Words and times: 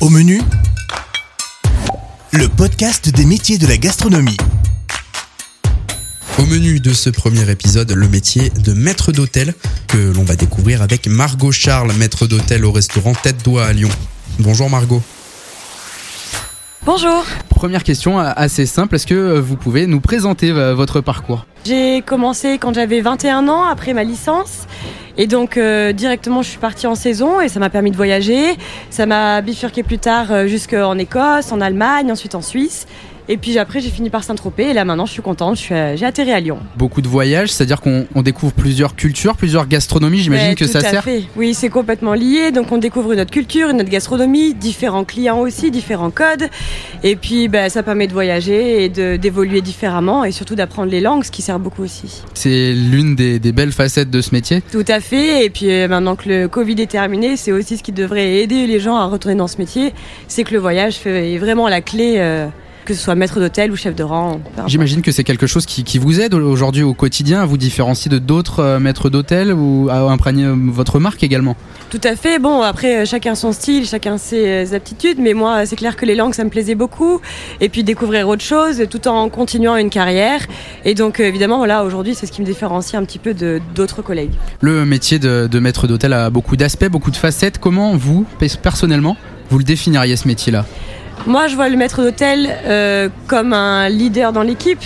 Au 0.00 0.08
menu, 0.08 0.40
le 2.32 2.48
podcast 2.48 3.10
des 3.10 3.26
métiers 3.26 3.58
de 3.58 3.66
la 3.66 3.76
gastronomie. 3.76 4.38
Au 6.38 6.46
menu 6.46 6.80
de 6.80 6.94
ce 6.94 7.10
premier 7.10 7.50
épisode, 7.50 7.92
le 7.92 8.08
métier 8.08 8.48
de 8.48 8.72
maître 8.72 9.12
d'hôtel 9.12 9.52
que 9.88 9.98
l'on 9.98 10.22
va 10.22 10.36
découvrir 10.36 10.80
avec 10.80 11.06
Margot 11.06 11.52
Charles, 11.52 11.92
maître 11.98 12.26
d'hôtel 12.26 12.64
au 12.64 12.72
restaurant 12.72 13.12
Tête 13.12 13.44
d'Oie 13.44 13.66
à 13.66 13.74
Lyon. 13.74 13.90
Bonjour 14.38 14.70
Margot. 14.70 15.02
Bonjour. 16.86 17.22
Première 17.50 17.84
question 17.84 18.18
assez 18.18 18.64
simple, 18.64 18.94
est-ce 18.94 19.06
que 19.06 19.14
euh, 19.14 19.40
vous 19.42 19.56
pouvez 19.56 19.86
nous 19.86 20.00
présenter 20.00 20.50
euh, 20.50 20.74
votre 20.74 21.02
parcours? 21.02 21.44
J'ai 21.66 22.00
commencé 22.00 22.56
quand 22.56 22.72
j'avais 22.72 23.02
21 23.02 23.48
ans 23.48 23.64
après 23.64 23.92
ma 23.92 24.02
licence. 24.02 24.66
Et 25.20 25.26
donc 25.26 25.58
euh, 25.58 25.92
directement 25.92 26.40
je 26.40 26.48
suis 26.48 26.58
partie 26.58 26.86
en 26.86 26.94
saison 26.94 27.42
et 27.42 27.48
ça 27.48 27.60
m'a 27.60 27.68
permis 27.68 27.90
de 27.90 27.96
voyager. 27.96 28.56
Ça 28.88 29.04
m'a 29.04 29.42
bifurqué 29.42 29.82
plus 29.82 29.98
tard 29.98 30.32
euh, 30.32 30.46
jusqu'en 30.46 30.96
Écosse, 30.96 31.52
en 31.52 31.60
Allemagne, 31.60 32.10
ensuite 32.10 32.34
en 32.34 32.40
Suisse. 32.40 32.86
Et 33.28 33.36
puis 33.36 33.58
après 33.58 33.80
j'ai 33.80 33.90
fini 33.90 34.10
par 34.10 34.24
Saint-Tropez 34.24 34.70
et 34.70 34.72
là 34.72 34.84
maintenant 34.84 35.06
je 35.06 35.12
suis 35.12 35.22
contente, 35.22 35.56
j'ai 35.58 36.04
atterri 36.04 36.32
à 36.32 36.40
Lyon. 36.40 36.58
Beaucoup 36.76 37.00
de 37.02 37.08
voyages, 37.08 37.52
c'est-à-dire 37.52 37.80
qu'on 37.80 38.06
on 38.14 38.22
découvre 38.22 38.52
plusieurs 38.52 38.96
cultures, 38.96 39.36
plusieurs 39.36 39.66
gastronomies, 39.68 40.18
j'imagine 40.18 40.54
que 40.54 40.64
tout 40.64 40.70
ça 40.70 40.78
à 40.78 40.82
sert. 40.82 41.04
fait. 41.04 41.24
Oui, 41.36 41.54
c'est 41.54 41.68
complètement 41.68 42.14
lié. 42.14 42.50
Donc 42.50 42.72
on 42.72 42.78
découvre 42.78 43.12
une 43.12 43.20
autre 43.20 43.30
culture, 43.30 43.68
une 43.70 43.80
autre 43.80 43.90
gastronomie, 43.90 44.54
différents 44.54 45.04
clients 45.04 45.38
aussi, 45.40 45.70
différents 45.70 46.10
codes. 46.10 46.48
Et 47.02 47.16
puis 47.16 47.48
bah, 47.48 47.68
ça 47.68 47.82
permet 47.82 48.06
de 48.06 48.12
voyager 48.12 48.84
et 48.84 48.88
d'évoluer 49.18 49.60
différemment 49.60 50.24
et 50.24 50.32
surtout 50.32 50.54
d'apprendre 50.54 50.90
les 50.90 51.00
langues, 51.00 51.24
ce 51.24 51.30
qui 51.30 51.42
sert 51.42 51.58
beaucoup 51.58 51.82
aussi. 51.82 52.22
C'est 52.34 52.72
l'une 52.72 53.14
des, 53.14 53.38
des 53.38 53.52
belles 53.52 53.72
facettes 53.72 54.10
de 54.10 54.20
ce 54.20 54.34
métier. 54.34 54.62
Tout 54.72 54.84
à 54.88 55.00
fait. 55.00 55.44
Et 55.44 55.50
puis 55.50 55.70
euh, 55.70 55.88
maintenant 55.88 56.16
que 56.16 56.28
le 56.28 56.48
Covid 56.48 56.80
est 56.80 56.90
terminé, 56.90 57.36
c'est 57.36 57.52
aussi 57.52 57.76
ce 57.76 57.82
qui 57.82 57.92
devrait 57.92 58.36
aider 58.38 58.66
les 58.66 58.80
gens 58.80 58.96
à 58.96 59.04
retourner 59.06 59.36
dans 59.36 59.48
ce 59.48 59.58
métier. 59.58 59.92
C'est 60.28 60.44
que 60.44 60.52
le 60.52 60.58
voyage 60.60 60.94
fait- 60.94 61.34
est 61.34 61.38
vraiment 61.38 61.68
la 61.68 61.80
clé, 61.80 62.14
euh, 62.18 62.46
que 62.84 62.94
ce 62.94 63.00
soit 63.02 63.14
maître 63.14 63.38
d'hôtel 63.38 63.70
ou 63.70 63.76
chef 63.76 63.94
de 63.94 64.02
rang. 64.02 64.40
J'imagine 64.66 65.02
que 65.02 65.12
c'est 65.12 65.24
quelque 65.24 65.46
chose 65.46 65.66
qui, 65.66 65.84
qui 65.84 65.98
vous 65.98 66.20
aide 66.20 66.34
aujourd'hui 66.34 66.82
au 66.82 66.94
quotidien 66.94 67.42
à 67.42 67.46
vous 67.46 67.56
différencier 67.56 68.10
de 68.10 68.18
d'autres 68.18 68.60
euh, 68.60 68.78
maîtres 68.80 69.10
d'hôtel 69.10 69.52
ou 69.52 69.88
à 69.90 69.98
imprégner 70.10 70.44
euh, 70.44 70.54
votre 70.56 70.98
marque 70.98 71.22
également? 71.22 71.56
Tout 71.90 72.00
à 72.04 72.16
fait. 72.16 72.38
Bon, 72.38 72.62
après, 72.62 73.02
euh, 73.02 73.04
chacun 73.04 73.34
son 73.34 73.52
style, 73.52 73.86
chacun 73.86 74.18
ses 74.18 74.74
aptitudes. 74.74 75.18
Mais 75.18 75.34
moi, 75.34 75.66
c'est 75.66 75.76
clair 75.76 75.96
que 75.96 76.06
les 76.06 76.14
langues, 76.14 76.34
ça 76.34 76.44
me 76.44 76.50
plaisait 76.50 76.74
beaucoup. 76.74 77.20
Et 77.60 77.68
puis 77.68 77.84
découvrir 77.84 78.28
autre 78.28 78.42
chose 78.42 78.84
tout 78.90 79.06
en 79.08 79.28
continuant 79.28 79.76
une 79.76 79.90
carrière. 79.90 80.40
Et 80.84 80.94
donc, 80.94 81.20
évidemment, 81.20 81.58
voilà, 81.58 81.84
aujourd'hui, 81.84 82.14
c'est 82.14 82.26
ce 82.26 82.32
qui 82.32 82.40
me 82.40 82.46
différencie 82.46 83.00
un 83.00 83.04
petit 83.04 83.18
peu 83.18 83.34
de 83.34 83.60
d'autres 83.74 84.02
collègues. 84.02 84.32
Le 84.60 84.84
métier 84.84 85.18
de, 85.18 85.48
de 85.50 85.58
maître 85.58 85.86
d'hôtel 85.86 86.12
a 86.12 86.30
beaucoup 86.30 86.56
d'aspects, 86.56 86.88
beaucoup 86.88 87.10
de 87.10 87.16
facettes. 87.16 87.58
Comment 87.58 87.96
vous, 87.96 88.24
pe- 88.38 88.46
personnellement, 88.62 89.16
vous 89.50 89.58
le 89.58 89.64
définiriez 89.64 90.16
ce 90.16 90.26
métier-là? 90.28 90.64
Moi, 91.26 91.48
je 91.48 91.54
vois 91.54 91.68
le 91.68 91.76
maître 91.76 92.02
d'hôtel 92.02 92.48
euh, 92.64 93.08
comme 93.26 93.52
un 93.52 93.88
leader 93.88 94.32
dans 94.32 94.42
l'équipe. 94.42 94.80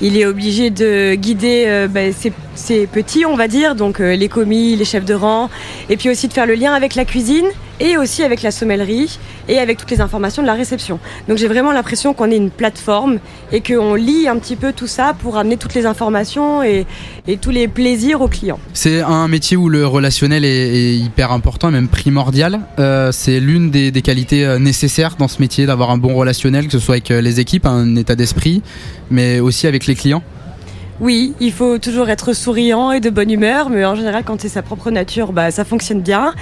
Il 0.00 0.16
est 0.16 0.24
obligé 0.24 0.70
de 0.70 1.14
guider 1.14 1.64
euh, 1.66 1.88
ben, 1.88 2.12
ses, 2.54 2.86
petits, 2.86 3.26
on 3.26 3.34
va 3.34 3.48
dire, 3.48 3.74
donc 3.74 4.00
euh, 4.00 4.14
les 4.14 4.28
commis, 4.28 4.76
les 4.76 4.84
chefs 4.84 5.04
de 5.04 5.14
rang, 5.14 5.50
et 5.88 5.96
puis 5.96 6.08
aussi 6.08 6.28
de 6.28 6.32
faire 6.32 6.46
le 6.46 6.54
lien 6.54 6.72
avec 6.72 6.94
la 6.94 7.04
cuisine 7.04 7.46
et 7.80 7.96
aussi 7.96 8.22
avec 8.22 8.42
la 8.42 8.50
sommellerie 8.50 9.18
et 9.48 9.58
avec 9.58 9.78
toutes 9.78 9.90
les 9.90 10.00
informations 10.00 10.42
de 10.42 10.46
la 10.46 10.54
réception. 10.54 11.00
Donc 11.28 11.38
j'ai 11.38 11.48
vraiment 11.48 11.72
l'impression 11.72 12.14
qu'on 12.14 12.30
est 12.30 12.36
une 12.36 12.50
plateforme 12.50 13.18
et 13.52 13.60
qu'on 13.60 13.94
lie 13.94 14.28
un 14.28 14.36
petit 14.36 14.56
peu 14.56 14.72
tout 14.72 14.86
ça 14.86 15.14
pour 15.18 15.38
amener 15.38 15.56
toutes 15.56 15.74
les 15.74 15.86
informations 15.86 16.62
et, 16.62 16.86
tous 17.40 17.50
les 17.50 17.68
plaisirs 17.68 18.20
aux 18.20 18.28
clients. 18.28 18.58
C'est 18.72 19.02
un 19.02 19.28
métier 19.28 19.56
où 19.56 19.68
le 19.68 19.86
relationnel 19.86 20.44
est, 20.44 20.96
hyper 20.96 21.32
important 21.32 21.70
même 21.70 21.88
primordial. 21.88 22.60
Euh, 22.78 23.12
c'est 23.12 23.40
l'une 23.40 23.70
des, 23.70 23.90
des 23.90 24.02
qualités 24.02 24.44
euh, 24.44 24.58
nécessaires 24.58 25.14
dans 25.16 25.28
ce 25.28 25.40
métier 25.40 25.64
d'avoir 25.64 25.90
un 25.90 25.96
bon 25.96 26.14
relationnel, 26.14 26.66
que 26.66 26.72
ce 26.72 26.78
soit 26.78 26.94
avec 26.96 27.10
euh, 27.10 27.20
les 27.20 27.40
équipes, 27.40 27.66
un 27.66 27.96
état 27.96 28.16
d'esprit, 28.16 28.62
mais 29.10 29.40
aussi 29.40 29.66
avec 29.66 29.86
les 29.86 29.94
clients. 29.94 30.22
Oui, 31.00 31.34
il 31.40 31.50
faut 31.50 31.78
toujours 31.78 32.10
être 32.10 32.34
souriant 32.34 32.92
et 32.92 33.00
de 33.00 33.08
bonne 33.08 33.30
humeur, 33.30 33.70
mais 33.70 33.86
en 33.86 33.94
général, 33.94 34.22
quand 34.22 34.38
c'est 34.38 34.50
sa 34.50 34.60
propre 34.60 34.90
nature, 34.90 35.32
bah, 35.32 35.50
ça 35.50 35.64
fonctionne 35.64 36.02
bien. 36.02 36.34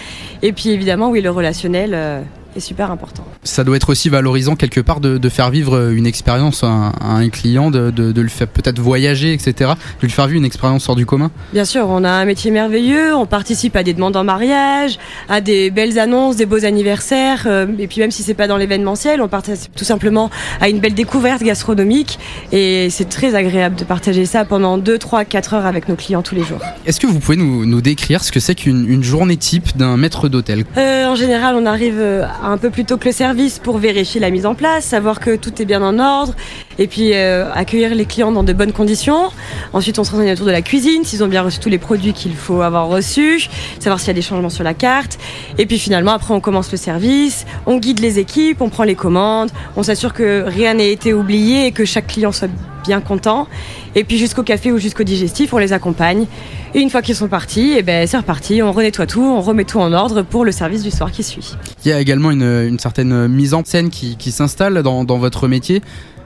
Et 0.43 0.53
puis 0.53 0.71
évidemment, 0.71 1.11
oui, 1.11 1.21
le 1.21 1.31
relationnel 1.31 1.93
euh, 1.95 2.21
est 2.57 2.61
super 2.61 2.91
important. 2.91 3.25
Ça 3.45 3.65
doit 3.65 3.77
être 3.77 3.91
aussi 3.91 4.09
valorisant 4.09 4.57
quelque 4.57 4.81
part 4.81 5.01
de, 5.01 5.19
de 5.19 5.29
faire 5.29 5.51
vivre 5.51 5.91
une 5.91 6.07
expérience 6.07 6.65
à 6.65 6.69
un, 6.69 6.89
à 7.01 7.13
un 7.17 7.29
client, 7.29 7.71
de, 7.71 7.91
de- 7.91 8.13
de 8.13 8.21
le 8.21 8.29
faire 8.29 8.49
peut-être 8.49 8.79
voyager, 8.81 9.33
etc. 9.33 9.73
De 10.01 10.07
lui 10.07 10.11
faire 10.13 10.27
vivre 10.27 10.39
une 10.39 10.45
expérience 10.45 10.89
hors 10.89 10.97
du 10.97 11.07
commun. 11.07 11.31
Bien 11.53 11.65
sûr, 11.65 11.87
on 11.89 12.05
a 12.05 12.11
un 12.11 12.25
métier 12.25 12.51
merveilleux, 12.51 13.15
on 13.15 13.27
participe 13.27 13.77
à 13.77 13.83
des 13.83 13.95
demandes 13.95 14.17
en 14.17 14.25
mariage, 14.25 14.99
à 15.29 15.41
des 15.41 15.71
belles 15.71 15.99
annonces, 15.99 16.37
des 16.37 16.47
beaux 16.47 16.65
anniversaires, 16.65 17.45
euh, 17.47 17.67
et 17.79 17.87
puis 17.87 18.01
même 18.01 18.11
si 18.11 18.23
c'est 18.23 18.35
pas 18.35 18.47
dans 18.47 18.57
l'événementiel, 18.57 19.21
on 19.21 19.29
participe 19.29 19.75
tout 19.77 19.85
simplement 19.85 20.31
à 20.61 20.69
une 20.69 20.81
belle 20.81 20.95
découverte 20.95 21.43
gastronomique, 21.43 22.19
et 22.53 22.89
c'est 22.91 23.09
très 23.09 23.35
agréable 23.35 23.77
de 23.77 23.85
partager 23.85 24.25
ça 24.27 24.45
pendant 24.45 24.79
2, 24.79 24.99
3, 24.99 25.25
4 25.25 25.55
heures 25.55 25.67
avec 25.67 25.89
nos 25.89 25.97
clients 25.97 26.23
tous 26.23 26.35
les 26.35 26.45
jours. 26.45 26.61
Est-ce 26.87 26.99
que 27.01 27.07
vous 27.07 27.19
pouvez 27.21 27.37
nous, 27.37 27.67
nous 27.67 27.81
décrire 27.81 28.25
ce 28.25 28.33
que 28.33 28.41
c'est 28.41 28.55
qu'une 28.55 28.89
une 28.89 29.03
journée 29.03 29.37
type 29.37 29.77
d'un 29.77 29.97
maître 29.97 30.29
d'hôtel? 30.29 30.65
Euh, 30.77 31.07
en 31.07 31.15
général, 31.15 31.55
on 31.57 31.67
arrive 31.67 31.97
euh, 31.99 32.25
un 32.43 32.59
peu 32.59 32.71
plus 32.71 32.85
tôt 32.85 32.97
que 32.97 33.07
le 33.07 33.13
service 33.13 33.59
pour 33.59 33.79
vérifier 33.79 34.21
la 34.21 34.31
mise 34.31 34.47
en 34.47 34.55
place, 34.55 34.85
savoir 34.85 35.21
que 35.21 35.37
tout 35.37 35.61
est 35.61 35.65
bien 35.65 35.83
en 35.83 35.99
ordre, 35.99 36.35
et 36.79 36.87
puis 36.87 37.11
euh, 37.13 37.51
accueillir 37.53 37.95
les 37.95 38.05
clients 38.05 38.33
dans 38.33 38.45
de 38.45 38.53
bonnes 38.53 38.73
conditions. 38.73 39.31
Ensuite, 39.73 39.99
on 39.99 40.05
se 40.05 40.13
renseigne 40.13 40.33
autour 40.33 40.47
de 40.47 40.53
la 40.53 40.63
cuisine, 40.63 41.05
s'ils 41.05 41.23
ont 41.25 41.29
bien 41.29 41.43
reçu 41.43 41.59
tous 41.59 41.69
les 41.69 41.79
produits 41.79 42.13
qu'il 42.13 42.35
faut 42.35 42.63
avoir 42.63 42.89
reçus, 42.89 43.49
savoir 43.81 43.99
s'il 43.99 44.09
y 44.09 44.11
a 44.11 44.15
des 44.15 44.23
changements 44.23 44.51
sur 44.51 44.65
la 44.65 44.75
carte. 44.75 45.19
Et 45.59 45.67
puis 45.67 45.79
finalement, 45.79 46.13
après, 46.13 46.35
on 46.35 46.41
commence 46.41 46.71
le 46.71 46.79
service, 46.79 47.47
on 47.67 47.79
guide 47.79 48.01
les 48.01 48.19
équipes, 48.19 48.61
on 48.61 48.69
prend 48.69 48.85
les 48.85 48.95
commandes, 48.95 49.51
on 49.77 49.83
s'assure 49.83 50.13
que 50.13 50.45
rien 50.47 50.75
n'ait 50.75 50.93
été 50.93 51.13
oublié 51.13 51.67
et 51.67 51.73
que 51.73 51.85
chaque 51.85 52.07
client 52.07 52.33
soit 52.33 52.51
bien 52.85 53.01
content. 53.01 53.49
Et 53.95 54.05
puis 54.05 54.17
jusqu'au 54.17 54.43
café 54.43 54.71
ou 54.71 54.79
jusqu'au 54.79 55.03
digestif, 55.03 55.53
on 55.53 55.59
les 55.59 55.73
accompagne. 55.73 56.27
Et 56.75 56.81
une 56.81 56.91
fois 56.91 57.03
qu'ils 57.03 57.17
sont 57.17 57.29
partis, 57.29 57.73
et 57.73 57.83
ben 57.83 58.07
c'est 58.07 58.19
reparti, 58.19 58.63
on 58.63 58.73
renettoie 58.73 59.07
tout, 59.07 59.23
on 59.23 59.41
remet 59.41 59.65
tout 59.65 59.81
en 59.81 59.93
ordre 59.93 60.23
pour 60.23 60.45
le 60.45 60.53
service 60.53 60.83
du 60.83 60.91
soir 60.91 61.11
qui 61.11 61.23
suit. 61.23 61.57
Il 61.85 61.89
y 61.89 61.93
a 61.93 62.01
également 62.01 62.31
une, 62.31 62.79
certaine 62.79 63.27
mise 63.27 63.55
en 63.55 63.65
scène 63.65 63.91
qui, 63.91 64.33
s'installe 64.33 64.83
dans 64.83 65.19
votre 65.19 65.49
métier. 65.49 65.83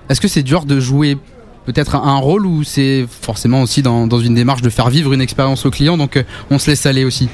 Est-ce 0.09 0.21
que 0.21 0.29
c'est 0.29 0.43
dur 0.43 0.65
de 0.65 0.81
jouer 0.81 1.17
peut-être 1.65 1.95
un 1.95 2.17
rôle 2.17 2.45
ou 2.45 2.65
c'est 2.65 3.07
forcément 3.09 3.63
aussi 3.63 3.83
dans, 3.83 4.09
dans 4.09 4.19
une 4.19 4.35
démarche 4.35 4.63
de 4.63 4.69
faire 4.69 4.91
vivre 4.91 5.13
une 5.13 5.21
expérience 5.21 5.65
au 5.65 5.71
client, 5.71 5.97
donc 5.97 6.17
euh, 6.17 6.25
on 6.51 6.59
se 6.59 6.69
laisse 6.69 6.87
aller 6.87 7.05
aussi? 7.05 7.29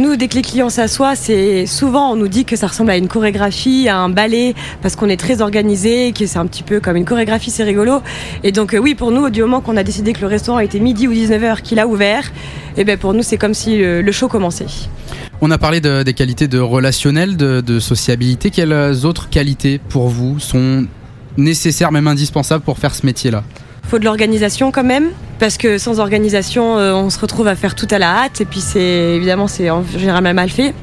Nous, 0.00 0.16
dès 0.16 0.26
que 0.28 0.34
les 0.34 0.42
clients 0.42 0.68
s'assoient, 0.68 1.14
c'est 1.14 1.64
souvent 1.66 2.10
on 2.12 2.16
nous 2.16 2.26
dit 2.28 2.44
que 2.44 2.56
ça 2.56 2.66
ressemble 2.66 2.90
à 2.90 2.96
une 2.96 3.06
chorégraphie, 3.08 3.88
à 3.88 3.98
un 3.98 4.08
ballet, 4.08 4.54
parce 4.82 4.96
qu'on 4.96 5.08
est 5.08 5.16
très 5.16 5.42
organisé, 5.42 6.12
que 6.12 6.26
c'est 6.26 6.38
un 6.38 6.46
petit 6.46 6.64
peu 6.64 6.80
comme 6.80 6.96
une 6.96 7.04
chorégraphie, 7.04 7.50
c'est 7.52 7.62
rigolo. 7.64 8.00
Et 8.42 8.50
donc 8.50 8.74
euh, 8.74 8.78
oui, 8.78 8.96
pour 8.96 9.12
nous, 9.12 9.30
du 9.30 9.42
moment 9.42 9.60
qu'on 9.60 9.76
a 9.76 9.84
décidé 9.84 10.12
que 10.12 10.20
le 10.22 10.26
restaurant 10.26 10.58
était 10.58 10.80
midi 10.80 11.06
ou 11.06 11.12
19h, 11.12 11.62
qu'il 11.62 11.78
a 11.78 11.86
ouvert, 11.86 12.32
et 12.76 12.82
ben 12.84 12.98
pour 12.98 13.14
nous 13.14 13.22
c'est 13.22 13.38
comme 13.38 13.54
si 13.54 13.78
le, 13.78 14.02
le 14.02 14.12
show 14.12 14.26
commençait. 14.26 14.66
On 15.40 15.52
a 15.52 15.58
parlé 15.58 15.80
de- 15.80 16.02
des 16.02 16.14
qualités 16.14 16.48
de 16.48 16.58
relationnel, 16.58 17.36
de, 17.36 17.60
de 17.60 17.78
sociabilité. 17.78 18.50
Quelles 18.50 18.72
autres 19.06 19.28
qualités 19.28 19.78
pour 19.88 20.08
vous 20.08 20.40
sont 20.40 20.86
nécessaires, 21.38 21.92
même 21.92 22.06
indispensables 22.06 22.64
pour 22.64 22.78
faire 22.78 22.94
ce 22.94 23.06
métier-là 23.06 23.42
faut 23.88 23.98
de 23.98 24.04
l'organisation 24.04 24.70
quand 24.70 24.84
même 24.84 25.10
parce 25.38 25.56
que 25.56 25.78
sans 25.78 25.98
organisation 25.98 26.78
euh, 26.78 26.92
on 26.92 27.08
se 27.08 27.18
retrouve 27.18 27.48
à 27.48 27.56
faire 27.56 27.74
tout 27.74 27.88
à 27.90 27.98
la 27.98 28.24
hâte 28.24 28.40
et 28.40 28.44
puis 28.44 28.60
c'est 28.60 28.80
évidemment 29.16 29.48
c'est 29.48 29.70
en 29.70 29.82
général 29.82 30.22
mal 30.34 30.50
fait 30.50 30.74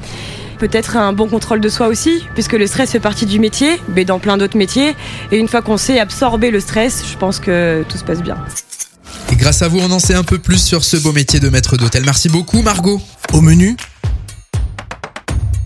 peut-être 0.58 0.98
un 0.98 1.14
bon 1.14 1.28
contrôle 1.28 1.62
de 1.62 1.70
soi 1.70 1.88
aussi 1.88 2.26
puisque 2.34 2.54
le 2.54 2.66
stress 2.66 2.92
fait 2.92 3.00
partie 3.00 3.28
du 3.28 3.40
métier 3.40 3.80
mais 3.94 4.06
dans 4.06 4.18
plein 4.18 4.38
d'autres 4.38 4.58
métiers 4.58 4.96
et 5.32 5.38
une 5.38 5.48
fois 5.48 5.62
qu'on 5.62 5.78
sait 5.78 6.00
absorber 6.00 6.50
le 6.50 6.60
stress 6.60 7.04
je 7.10 7.16
pense 7.18 7.40
que 7.40 7.86
tout 7.88 7.98
se 7.98 8.04
passe 8.04 8.24
bien 8.24 8.38
Et 9.32 9.36
grâce 9.36 9.62
à 9.62 9.68
vous, 9.68 9.80
on 9.80 9.92
en 9.92 10.00
sait 10.00 10.16
un 10.16 10.24
peu 10.24 10.40
plus 10.40 10.58
sur 10.58 10.84
ce 10.84 10.98
beau 10.98 11.12
métier 11.12 11.40
de 11.40 11.50
maître 11.50 11.78
d'hôtel. 11.78 12.04
Merci 12.06 12.30
beaucoup 12.30 12.62
Margot. 12.62 13.02
Au 13.34 13.42
menu, 13.42 13.76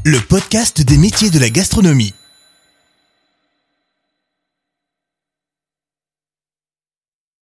le 0.03 0.19
podcast 0.19 0.81
des 0.81 0.97
métiers 0.97 1.29
de 1.29 1.39
la 1.39 1.49
gastronomie. 1.49 2.13